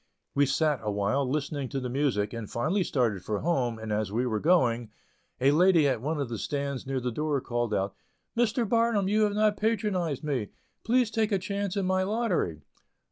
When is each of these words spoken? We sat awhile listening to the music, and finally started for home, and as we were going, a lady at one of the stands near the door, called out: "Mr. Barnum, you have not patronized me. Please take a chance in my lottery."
We 0.33 0.47
sat 0.47 0.79
awhile 0.81 1.29
listening 1.29 1.69
to 1.69 1.79
the 1.79 1.87
music, 1.87 2.33
and 2.33 2.49
finally 2.49 2.83
started 2.83 3.23
for 3.23 3.41
home, 3.41 3.77
and 3.77 3.91
as 3.93 4.11
we 4.11 4.25
were 4.25 4.39
going, 4.39 4.89
a 5.39 5.51
lady 5.51 5.87
at 5.87 6.01
one 6.01 6.19
of 6.19 6.27
the 6.27 6.39
stands 6.39 6.87
near 6.87 6.99
the 6.99 7.11
door, 7.11 7.39
called 7.39 7.71
out: 7.71 7.93
"Mr. 8.35 8.67
Barnum, 8.67 9.07
you 9.07 9.21
have 9.25 9.35
not 9.35 9.57
patronized 9.57 10.23
me. 10.23 10.49
Please 10.83 11.11
take 11.11 11.31
a 11.31 11.37
chance 11.37 11.77
in 11.77 11.85
my 11.85 12.01
lottery." 12.01 12.63